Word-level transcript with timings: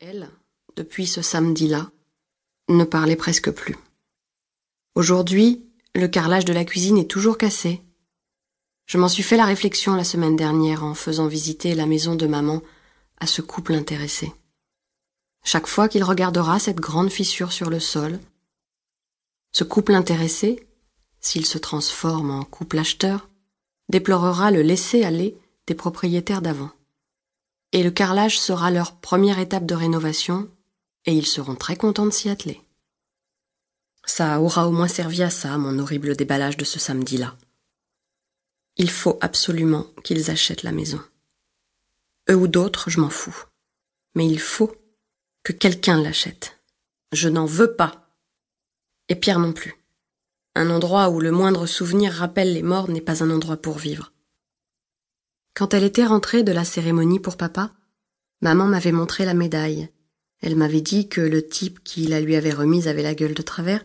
elle, 0.00 0.30
depuis 0.76 1.06
ce 1.06 1.22
samedi-là, 1.22 1.90
ne 2.68 2.84
parlait 2.84 3.16
presque 3.16 3.50
plus. 3.50 3.76
Aujourd'hui, 4.94 5.64
le 5.94 6.06
carrelage 6.06 6.44
de 6.44 6.52
la 6.52 6.64
cuisine 6.64 6.98
est 6.98 7.10
toujours 7.10 7.38
cassé. 7.38 7.82
Je 8.86 8.98
m'en 8.98 9.08
suis 9.08 9.22
fait 9.22 9.36
la 9.36 9.44
réflexion 9.44 9.94
la 9.94 10.04
semaine 10.04 10.36
dernière 10.36 10.84
en 10.84 10.94
faisant 10.94 11.26
visiter 11.26 11.74
la 11.74 11.86
maison 11.86 12.14
de 12.14 12.26
maman 12.26 12.62
à 13.18 13.26
ce 13.26 13.42
couple 13.42 13.74
intéressé. 13.74 14.32
Chaque 15.44 15.66
fois 15.66 15.88
qu'il 15.88 16.04
regardera 16.04 16.58
cette 16.58 16.80
grande 16.80 17.10
fissure 17.10 17.52
sur 17.52 17.70
le 17.70 17.80
sol, 17.80 18.20
ce 19.52 19.64
couple 19.64 19.94
intéressé, 19.94 20.68
s'il 21.20 21.46
se 21.46 21.58
transforme 21.58 22.30
en 22.30 22.44
couple 22.44 22.78
acheteur, 22.78 23.28
déplorera 23.88 24.50
le 24.50 24.62
laisser-aller 24.62 25.36
des 25.66 25.74
propriétaires 25.74 26.42
d'avant. 26.42 26.70
Et 27.72 27.82
le 27.82 27.90
carrelage 27.90 28.38
sera 28.38 28.70
leur 28.70 28.96
première 28.96 29.38
étape 29.38 29.66
de 29.66 29.74
rénovation, 29.74 30.48
et 31.04 31.12
ils 31.12 31.26
seront 31.26 31.54
très 31.54 31.76
contents 31.76 32.06
de 32.06 32.10
s'y 32.10 32.28
atteler. 32.28 32.60
Ça 34.04 34.40
aura 34.40 34.66
au 34.68 34.72
moins 34.72 34.88
servi 34.88 35.22
à 35.22 35.30
ça, 35.30 35.58
mon 35.58 35.78
horrible 35.78 36.16
déballage 36.16 36.56
de 36.56 36.64
ce 36.64 36.78
samedi-là. 36.78 37.36
Il 38.76 38.90
faut 38.90 39.18
absolument 39.20 39.86
qu'ils 40.04 40.30
achètent 40.30 40.62
la 40.62 40.72
maison. 40.72 41.00
Eux 42.30 42.36
ou 42.36 42.48
d'autres, 42.48 42.90
je 42.90 43.00
m'en 43.00 43.10
fous. 43.10 43.44
Mais 44.14 44.26
il 44.26 44.40
faut 44.40 44.74
que 45.42 45.52
quelqu'un 45.52 46.00
l'achète. 46.00 46.58
Je 47.12 47.28
n'en 47.28 47.44
veux 47.44 47.74
pas. 47.74 48.10
Et 49.08 49.14
Pierre 49.14 49.40
non 49.40 49.52
plus. 49.52 49.74
Un 50.54 50.70
endroit 50.70 51.08
où 51.10 51.20
le 51.20 51.30
moindre 51.30 51.66
souvenir 51.66 52.12
rappelle 52.12 52.52
les 52.52 52.62
morts 52.62 52.88
n'est 52.88 53.00
pas 53.00 53.22
un 53.22 53.30
endroit 53.30 53.56
pour 53.56 53.78
vivre. 53.78 54.12
Quand 55.54 55.74
elle 55.74 55.84
était 55.84 56.04
rentrée 56.04 56.42
de 56.42 56.52
la 56.52 56.64
cérémonie 56.64 57.20
pour 57.20 57.36
papa, 57.36 57.72
maman 58.40 58.66
m'avait 58.66 58.92
montré 58.92 59.24
la 59.24 59.34
médaille. 59.34 59.88
Elle 60.40 60.56
m'avait 60.56 60.80
dit 60.80 61.08
que 61.08 61.20
le 61.20 61.46
type 61.46 61.82
qui 61.82 62.06
la 62.06 62.20
lui 62.20 62.36
avait 62.36 62.52
remise 62.52 62.88
avait 62.88 63.02
la 63.02 63.14
gueule 63.14 63.34
de 63.34 63.42
travers, 63.42 63.84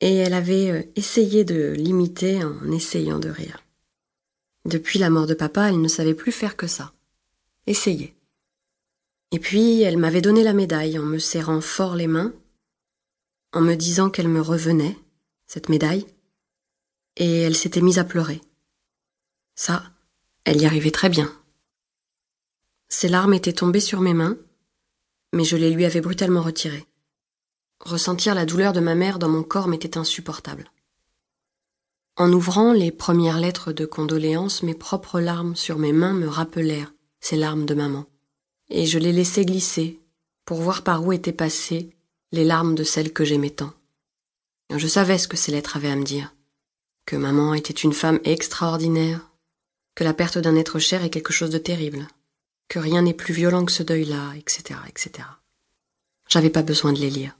et 0.00 0.16
elle 0.16 0.34
avait 0.34 0.70
euh, 0.70 0.82
essayé 0.96 1.44
de 1.44 1.72
l'imiter 1.72 2.44
en 2.44 2.70
essayant 2.70 3.18
de 3.18 3.30
rire. 3.30 3.64
Depuis 4.66 4.98
la 4.98 5.10
mort 5.10 5.26
de 5.26 5.34
papa, 5.34 5.68
elle 5.68 5.80
ne 5.80 5.88
savait 5.88 6.14
plus 6.14 6.32
faire 6.32 6.56
que 6.56 6.66
ça. 6.66 6.92
Essayer. 7.66 8.14
Et 9.30 9.38
puis, 9.38 9.82
elle 9.82 9.96
m'avait 9.96 10.20
donné 10.20 10.42
la 10.42 10.52
médaille 10.52 10.98
en 10.98 11.04
me 11.04 11.18
serrant 11.18 11.60
fort 11.60 11.96
les 11.96 12.06
mains, 12.06 12.32
en 13.52 13.60
me 13.60 13.74
disant 13.74 14.10
qu'elle 14.10 14.28
me 14.28 14.40
revenait, 14.40 14.96
cette 15.46 15.68
médaille, 15.68 16.06
et 17.16 17.42
elle 17.42 17.56
s'était 17.56 17.80
mise 17.80 17.98
à 17.98 18.04
pleurer. 18.04 18.40
Ça, 19.54 19.93
elle 20.44 20.60
y 20.60 20.66
arrivait 20.66 20.90
très 20.90 21.08
bien. 21.08 21.32
Ses 22.88 23.08
larmes 23.08 23.34
étaient 23.34 23.52
tombées 23.52 23.80
sur 23.80 24.00
mes 24.00 24.14
mains, 24.14 24.36
mais 25.32 25.44
je 25.44 25.56
les 25.56 25.70
lui 25.70 25.84
avais 25.84 26.00
brutalement 26.00 26.42
retirées. 26.42 26.86
Ressentir 27.80 28.34
la 28.34 28.46
douleur 28.46 28.72
de 28.72 28.80
ma 28.80 28.94
mère 28.94 29.18
dans 29.18 29.28
mon 29.28 29.42
corps 29.42 29.68
m'était 29.68 29.98
insupportable. 29.98 30.70
En 32.16 32.32
ouvrant 32.32 32.72
les 32.72 32.92
premières 32.92 33.40
lettres 33.40 33.72
de 33.72 33.86
condoléances, 33.86 34.62
mes 34.62 34.74
propres 34.74 35.20
larmes 35.20 35.56
sur 35.56 35.78
mes 35.78 35.92
mains 35.92 36.12
me 36.12 36.28
rappelèrent 36.28 36.92
ces 37.20 37.36
larmes 37.36 37.66
de 37.66 37.74
maman, 37.74 38.06
et 38.68 38.86
je 38.86 38.98
les 38.98 39.12
laissai 39.12 39.44
glisser 39.44 40.00
pour 40.44 40.60
voir 40.60 40.82
par 40.82 41.04
où 41.04 41.12
étaient 41.12 41.32
passées 41.32 41.90
les 42.30 42.44
larmes 42.44 42.74
de 42.74 42.84
celle 42.84 43.12
que 43.12 43.24
j'aimais 43.24 43.50
tant. 43.50 43.72
Je 44.74 44.86
savais 44.86 45.18
ce 45.18 45.26
que 45.26 45.36
ces 45.36 45.52
lettres 45.52 45.76
avaient 45.76 45.90
à 45.90 45.96
me 45.96 46.04
dire, 46.04 46.34
que 47.06 47.16
maman 47.16 47.54
était 47.54 47.72
une 47.72 47.92
femme 47.92 48.20
extraordinaire, 48.24 49.30
que 49.94 50.04
la 50.04 50.14
perte 50.14 50.38
d'un 50.38 50.56
être 50.56 50.78
cher 50.78 51.04
est 51.04 51.10
quelque 51.10 51.32
chose 51.32 51.50
de 51.50 51.58
terrible, 51.58 52.08
que 52.68 52.78
rien 52.78 53.02
n'est 53.02 53.14
plus 53.14 53.34
violent 53.34 53.64
que 53.64 53.72
ce 53.72 53.82
deuil-là, 53.82 54.34
etc., 54.36 54.80
etc. 54.88 55.28
J'avais 56.28 56.50
pas 56.50 56.62
besoin 56.62 56.92
de 56.92 56.98
les 56.98 57.10
lire. 57.10 57.36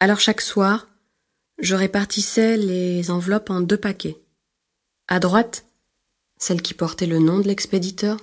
Alors 0.00 0.20
chaque 0.20 0.40
soir, 0.40 0.88
je 1.58 1.74
répartissais 1.74 2.56
les 2.56 3.10
enveloppes 3.10 3.50
en 3.50 3.60
deux 3.60 3.76
paquets. 3.76 4.20
À 5.08 5.20
droite, 5.20 5.64
celle 6.38 6.62
qui 6.62 6.74
portait 6.74 7.06
le 7.06 7.18
nom 7.18 7.38
de 7.38 7.48
l'expéditeur. 7.48 8.18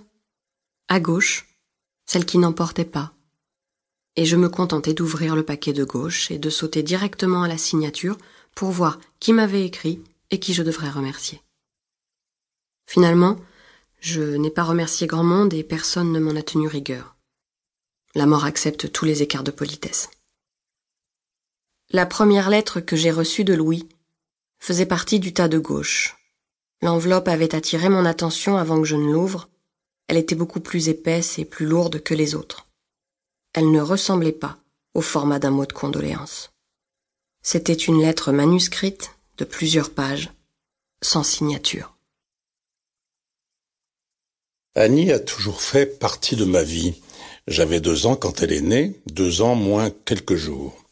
À 0.88 1.00
gauche, 1.00 1.48
celle 2.06 2.26
qui 2.26 2.38
n'en 2.38 2.54
portait 2.54 2.86
pas. 2.86 3.14
Et 4.16 4.26
je 4.26 4.36
me 4.36 4.50
contentais 4.50 4.96
d'ouvrir 4.96 5.36
le 5.36 5.44
paquet 5.44 5.74
de 5.74 5.84
gauche 5.84 6.32
et 6.32 6.40
de 6.40 6.50
sauter 6.50 6.82
directement 6.82 7.44
à 7.44 7.48
la 7.48 7.58
signature 7.58 8.18
pour 8.56 8.72
voir 8.72 9.00
qui 9.20 9.34
m'avait 9.34 9.66
écrit 9.66 10.02
et 10.32 10.40
qui 10.40 10.54
je 10.54 10.64
devrais 10.64 10.90
remercier. 10.90 11.42
Finalement, 12.88 13.38
je 14.00 14.22
n'ai 14.22 14.50
pas 14.50 14.64
remercié 14.64 15.08
grand 15.08 15.24
monde 15.24 15.54
et 15.54 15.64
personne 15.64 16.14
ne 16.14 16.20
m'en 16.20 16.40
a 16.40 16.42
tenu 16.42 16.68
rigueur. 16.68 17.18
La 18.16 18.26
mort 18.26 18.46
accepte 18.46 18.92
tous 18.92 19.04
les 19.04 19.22
écarts 19.22 19.44
de 19.44 19.52
politesse. 19.52 20.10
La 21.90 22.06
première 22.06 22.50
lettre 22.50 22.80
que 22.80 22.96
j'ai 22.96 23.12
reçue 23.12 23.44
de 23.44 23.54
Louis 23.54 23.88
faisait 24.60 24.86
partie 24.86 25.20
du 25.20 25.34
tas 25.34 25.50
de 25.50 25.60
gauche. 25.60 26.16
L'enveloppe 26.82 27.28
avait 27.28 27.56
attiré 27.56 27.90
mon 27.90 28.06
attention 28.06 28.58
avant 28.58 28.82
que 28.82 28.88
je 28.88 28.96
ne 28.96 29.12
l'ouvre. 29.12 29.50
Elle 30.08 30.18
était 30.18 30.36
beaucoup 30.36 30.62
plus 30.62 30.88
épaisse 30.88 31.38
et 31.40 31.46
plus 31.46 31.66
lourde 31.66 32.02
que 32.02 32.14
les 32.14 32.36
autres. 32.36 32.68
Elle 33.54 33.72
ne 33.72 33.82
ressemblait 33.82 34.32
pas 34.32 34.58
au 34.94 35.02
format 35.02 35.40
d'un 35.40 35.52
mot 35.52 35.66
de 35.66 35.74
condoléance. 35.74 36.52
C'était 37.42 37.74
une 37.74 38.02
lettre 38.02 38.32
manuscrite 38.32 39.12
de 39.38 39.46
plusieurs 39.46 39.90
pages, 39.90 40.32
sans 41.02 41.24
signature. 41.24 41.97
Annie 44.78 45.12
a 45.12 45.18
toujours 45.18 45.64
fait 45.64 45.88
partie 45.98 46.36
de 46.36 46.46
ma 46.46 46.62
vie. 46.62 46.94
J'avais 47.48 47.80
deux 47.80 48.06
ans 48.06 48.16
quand 48.16 48.44
elle 48.44 48.54
est 48.54 48.62
née, 48.62 49.02
deux 49.12 49.42
ans 49.42 49.56
moins 49.56 49.90
quelques 50.06 50.36
jours. 50.36 50.86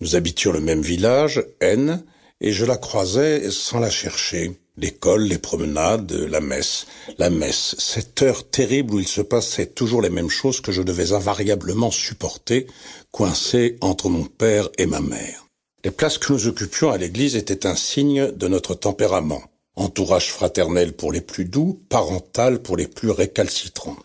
Nous 0.00 0.16
habitions 0.16 0.50
le 0.50 0.58
même 0.58 0.82
village, 0.82 1.44
N, 1.60 2.02
et 2.40 2.50
je 2.50 2.64
la 2.64 2.76
croisais 2.76 3.52
sans 3.52 3.78
la 3.78 3.88
chercher. 3.88 4.58
L'école, 4.76 5.22
les 5.22 5.38
promenades, 5.38 6.10
la 6.10 6.40
messe. 6.40 6.88
La 7.18 7.30
messe, 7.30 7.76
cette 7.78 8.20
heure 8.20 8.50
terrible 8.50 8.94
où 8.94 8.98
il 8.98 9.06
se 9.06 9.20
passait 9.20 9.66
toujours 9.66 10.02
les 10.02 10.10
mêmes 10.10 10.28
choses 10.28 10.60
que 10.60 10.72
je 10.72 10.82
devais 10.82 11.12
invariablement 11.12 11.92
supporter, 11.92 12.66
coincé 13.12 13.76
entre 13.80 14.08
mon 14.08 14.24
père 14.24 14.70
et 14.76 14.86
ma 14.86 15.00
mère. 15.00 15.46
Les 15.84 15.92
places 15.92 16.18
que 16.18 16.32
nous 16.32 16.48
occupions 16.48 16.90
à 16.90 16.98
l'église 16.98 17.36
étaient 17.36 17.64
un 17.64 17.76
signe 17.76 18.32
de 18.32 18.48
notre 18.48 18.74
tempérament. 18.74 19.44
Entourage 19.76 20.30
fraternel 20.30 20.92
pour 20.92 21.12
les 21.12 21.20
plus 21.20 21.44
doux, 21.44 21.80
parental 21.88 22.60
pour 22.60 22.76
les 22.76 22.86
plus 22.86 23.10
récalcitrants. 23.10 23.96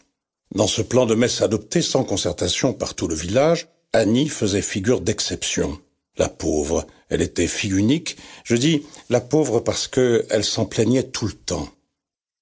Dans 0.53 0.67
ce 0.67 0.81
plan 0.81 1.05
de 1.05 1.15
messe 1.15 1.41
adopté 1.41 1.81
sans 1.81 2.03
concertation 2.03 2.73
par 2.73 2.93
tout 2.93 3.07
le 3.07 3.15
village, 3.15 3.67
Annie 3.93 4.29
faisait 4.29 4.61
figure 4.61 5.01
d'exception. 5.01 5.79
La 6.17 6.29
pauvre, 6.29 6.85
elle 7.09 7.21
était 7.21 7.47
fille 7.47 7.77
unique. 7.77 8.17
Je 8.43 8.55
dis 8.55 8.83
la 9.09 9.21
pauvre 9.21 9.59
parce 9.59 9.87
que 9.87 10.25
elle 10.29 10.45
s'en 10.45 10.65
plaignait 10.65 11.03
tout 11.03 11.25
le 11.25 11.33
temps. 11.33 11.69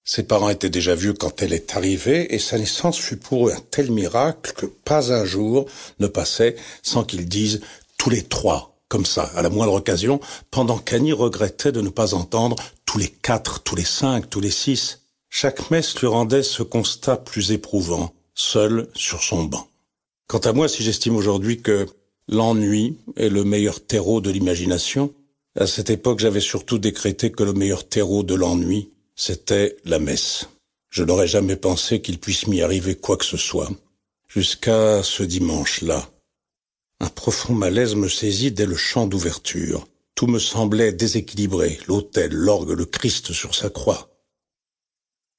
Ses 0.06 0.24
parents 0.24 0.50
étaient 0.50 0.70
déjà 0.70 0.96
vieux 0.96 1.14
quand 1.14 1.42
elle 1.42 1.54
est 1.54 1.76
arrivée, 1.78 2.36
et 2.36 2.40
sa 2.40 2.58
naissance 2.58 2.98
fut 2.98 3.18
pour 3.18 3.48
eux 3.48 3.54
un 3.54 3.62
tel 3.72 3.90
miracle 3.90 4.54
que 4.54 4.66
pas 4.66 5.14
un 5.14 5.24
jour 5.24 5.66
ne 6.00 6.08
passait 6.08 6.58
sans 6.82 7.06
qu'ils 7.06 7.28
disent 7.28 7.62
tous 7.98 8.10
les 8.10 8.22
trois, 8.22 8.76
comme 8.90 9.06
ça, 9.06 9.32
à 9.36 9.42
la 9.42 9.50
moindre 9.50 9.74
occasion, 9.74 10.20
pendant 10.52 10.78
qu'Annie 10.78 11.14
regrettait 11.14 11.72
de 11.72 11.80
ne 11.80 11.90
pas 11.90 12.14
entendre 12.16 12.58
tous 12.94 13.00
les 13.00 13.10
quatre, 13.10 13.64
tous 13.64 13.76
les 13.76 13.84
cinq, 13.84 14.30
tous 14.30 14.40
les 14.40 14.52
six. 14.52 15.02
Chaque 15.28 15.72
messe 15.72 16.00
lui 16.00 16.06
rendait 16.06 16.44
ce 16.44 16.62
constat 16.62 17.18
plus 17.18 17.52
éprouvant, 17.52 18.14
seul 18.36 18.88
sur 18.94 19.24
son 19.24 19.46
banc. 19.46 19.68
Quant 20.28 20.38
à 20.38 20.54
moi, 20.54 20.68
si 20.70 20.84
j'estime 20.84 21.16
aujourd'hui 21.16 21.60
que 21.60 21.88
L'ennui 22.28 23.00
est 23.16 23.30
le 23.30 23.44
meilleur 23.44 23.84
terreau 23.84 24.22
de 24.22 24.30
l'imagination. 24.30 25.12
À 25.60 25.66
cette 25.66 25.90
époque, 25.90 26.20
j'avais 26.20 26.40
surtout 26.40 26.78
décrété 26.78 27.32
que 27.32 27.42
le 27.42 27.54
meilleur 27.54 27.90
terreau 27.90 28.22
de 28.22 28.36
l'ennui, 28.36 28.92
c'était 29.16 29.76
la 29.86 29.98
messe. 29.98 30.50
Je 30.92 31.04
n'aurais 31.04 31.28
jamais 31.28 31.56
pensé 31.56 32.00
qu'il 32.00 32.20
puisse 32.20 32.46
m'y 32.46 32.62
arriver 32.62 32.94
quoi 32.94 33.18
que 33.18 33.26
ce 33.26 33.38
soit, 33.38 33.72
jusqu'à 34.28 35.02
ce 35.02 35.24
dimanche-là. 35.24 36.08
Un 37.00 37.10
profond 37.10 37.56
malaise 37.56 37.96
me 37.96 38.08
saisit 38.08 38.52
dès 38.52 38.68
le 38.68 38.78
chant 38.78 39.08
d'ouverture. 39.08 39.88
Tout 40.16 40.28
me 40.28 40.40
semblait 40.40 40.92
déséquilibré, 40.92 41.80
l'autel, 41.88 42.32
l'orgue, 42.32 42.72
le 42.72 42.86
Christ 42.86 43.34
sur 43.34 43.56
sa 43.56 43.70
croix. 43.70 44.10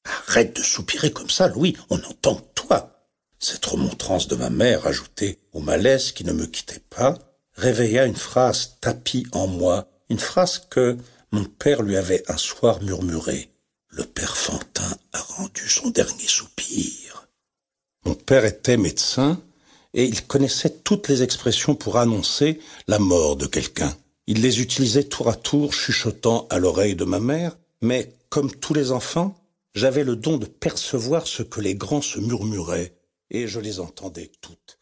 Arrête 0.05 0.57
de 0.57 0.63
soupirer 0.63 1.13
comme 1.13 1.31
ça, 1.31 1.49
Louis, 1.49 1.77
on 1.91 1.99
entend 2.03 2.41
toi. 2.55 3.09
Cette 3.39 3.65
remontrance 3.67 4.29
de 4.29 4.37
ma 4.37 4.51
mère, 4.51 4.87
ajoutée 4.87 5.39
au 5.53 5.61
malaise 5.61 6.13
qui 6.13 6.25
ne 6.25 6.33
me 6.33 6.47
quittait 6.47 6.83
pas, 6.91 7.19
réveilla 7.55 8.05
une 8.05 8.17
phrase 8.17 8.77
tapie 8.81 9.27
en 9.33 9.47
moi, 9.47 9.89
une 10.09 10.19
phrase 10.19 10.67
que 10.71 10.97
mon 11.31 11.45
père 11.45 11.83
lui 11.83 11.97
avait 11.97 12.23
un 12.31 12.37
soir 12.37 12.83
murmurée. 12.83 13.51
Le 13.89 14.05
père 14.05 14.37
Fantin 14.37 14.97
a 15.13 15.21
rendu 15.21 15.69
son 15.69 15.91
dernier 15.91 16.27
soupir. 16.27 17.29
Mon 18.05 18.15
père 18.15 18.45
était 18.45 18.77
médecin 18.77 19.41
et 19.95 20.05
il 20.05 20.27
connaissait 20.27 20.71
toutes 20.83 21.09
les 21.09 21.23
expressions 21.23 21.75
pour 21.75 21.97
annoncer 21.97 22.61
la 22.89 22.99
mort 22.99 23.37
de 23.37 23.47
quelqu'un. 23.47 23.97
Il 24.27 24.41
les 24.41 24.61
utilisait 24.61 25.05
tour 25.05 25.29
à 25.29 25.35
tour, 25.35 25.75
chuchotant 25.75 26.47
à 26.49 26.59
l'oreille 26.59 26.97
de 26.97 27.05
ma 27.05 27.21
mère, 27.21 27.59
mais 27.83 28.15
comme 28.31 28.51
tous 28.51 28.73
les 28.73 28.91
enfants, 28.91 29.39
j'avais 29.75 30.05
le 30.05 30.17
don 30.17 30.39
de 30.39 30.47
percevoir 30.47 31.27
ce 31.27 31.43
que 31.43 31.61
les 31.61 31.75
grands 31.75 32.01
se 32.01 32.21
murmuraient, 32.21 32.95
et 33.31 33.47
je 33.49 33.61
les 33.61 33.81
entendais 33.81 34.31
toutes. 34.41 34.79